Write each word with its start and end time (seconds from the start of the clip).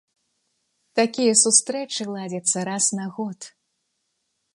Такія 0.99 1.33
сустрэчы 1.43 2.07
ладзяцца 2.15 2.57
раз 2.71 2.85
на 3.01 3.05
год. 3.19 3.39